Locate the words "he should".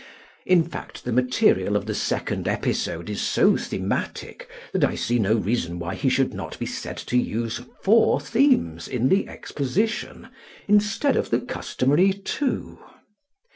5.93-6.33